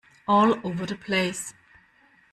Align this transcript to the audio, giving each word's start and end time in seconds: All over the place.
All 0.27 0.57
over 0.67 0.87
the 0.87 0.95
place. 0.95 1.53